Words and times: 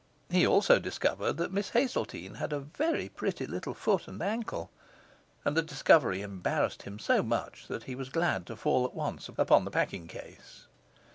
He 0.31 0.47
also 0.47 0.79
discovered 0.79 1.33
that 1.37 1.53
Miss 1.53 1.69
Hazeltine 1.69 2.37
had 2.37 2.51
a 2.51 2.59
very 2.59 3.07
pretty 3.07 3.45
little 3.45 3.75
foot 3.75 4.07
and 4.07 4.19
ankle; 4.19 4.71
and 5.45 5.55
the 5.55 5.61
discovery 5.61 6.23
embarrassed 6.23 6.81
him 6.81 6.97
so 6.97 7.21
much 7.21 7.67
that 7.67 7.83
he 7.83 7.93
was 7.93 8.09
glad 8.09 8.47
to 8.47 8.55
fall 8.55 8.83
at 8.85 8.95
once 8.95 9.29
upon 9.29 9.63
the 9.63 9.69
packing 9.69 10.07
case. 10.07 10.65